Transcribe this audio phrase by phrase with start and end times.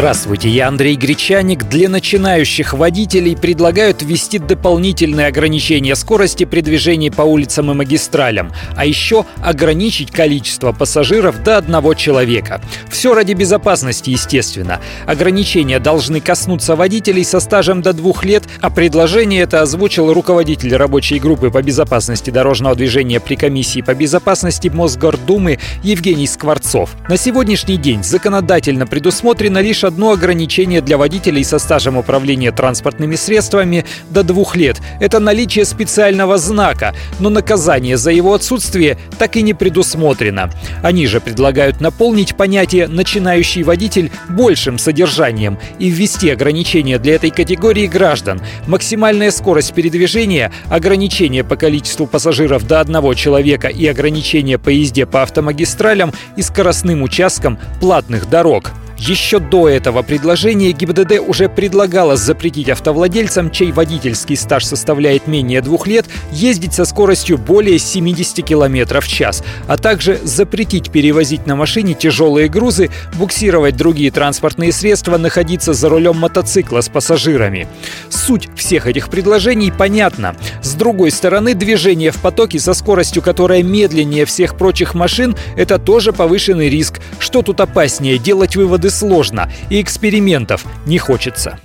[0.00, 1.64] Здравствуйте, я Андрей Гречаник.
[1.64, 8.86] Для начинающих водителей предлагают ввести дополнительные ограничения скорости при движении по улицам и магистралям, а
[8.86, 12.62] еще ограничить количество пассажиров до одного человека.
[12.88, 14.80] Все ради безопасности, естественно.
[15.04, 21.18] Ограничения должны коснуться водителей со стажем до двух лет, а предложение это озвучил руководитель рабочей
[21.18, 26.96] группы по безопасности дорожного движения при комиссии по безопасности Мосгордумы Евгений Скворцов.
[27.10, 33.84] На сегодняшний день законодательно предусмотрено лишь одно ограничение для водителей со стажем управления транспортными средствами
[34.10, 34.80] до двух лет.
[35.00, 40.50] Это наличие специального знака, но наказание за его отсутствие так и не предусмотрено.
[40.82, 47.88] Они же предлагают наполнить понятие «начинающий водитель» большим содержанием и ввести ограничения для этой категории
[47.88, 48.40] граждан.
[48.68, 55.22] Максимальная скорость передвижения, ограничение по количеству пассажиров до одного человека и ограничение по езде по
[55.22, 58.70] автомагистралям и скоростным участкам платных дорог.
[59.00, 65.86] Еще до этого предложения ГИБДД уже предлагало запретить автовладельцам, чей водительский стаж составляет менее двух
[65.86, 71.94] лет, ездить со скоростью более 70 км в час, а также запретить перевозить на машине
[71.94, 77.68] тяжелые грузы, буксировать другие транспортные средства, находиться за рулем мотоцикла с пассажирами.
[78.10, 80.36] Суть всех этих предложений понятна.
[80.80, 86.70] Другой стороны, движение в потоке со скоростью, которая медленнее всех прочих машин, это тоже повышенный
[86.70, 87.02] риск.
[87.18, 91.58] Что тут опаснее, делать выводы сложно, и экспериментов не хочется.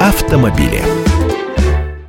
[0.00, 0.80] Автомобили.